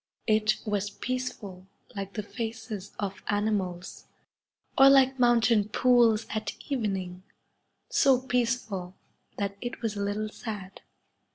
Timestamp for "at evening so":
6.31-8.19